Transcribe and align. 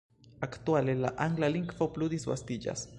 Aktuale 0.47 0.95
la 1.03 1.13
angla 1.27 1.53
lingvo 1.59 1.91
plu 1.99 2.13
disvastiĝas. 2.17 2.89